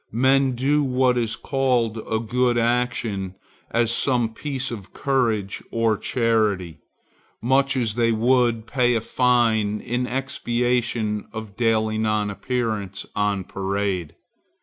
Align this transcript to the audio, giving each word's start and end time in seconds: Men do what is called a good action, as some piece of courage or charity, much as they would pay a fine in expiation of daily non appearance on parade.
Men 0.13 0.53
do 0.53 0.83
what 0.83 1.15
is 1.15 1.35
called 1.35 1.99
a 2.09 2.17
good 2.17 2.57
action, 2.57 3.35
as 3.69 3.93
some 3.95 4.33
piece 4.33 4.71
of 4.71 4.93
courage 4.93 5.61
or 5.69 5.95
charity, 5.95 6.79
much 7.39 7.77
as 7.77 7.93
they 7.93 8.11
would 8.11 8.65
pay 8.65 8.95
a 8.95 9.01
fine 9.01 9.79
in 9.79 10.07
expiation 10.07 11.27
of 11.31 11.55
daily 11.55 11.99
non 11.99 12.31
appearance 12.31 13.05
on 13.15 13.43
parade. 13.43 14.15